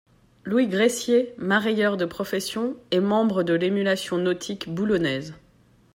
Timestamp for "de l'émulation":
3.43-4.17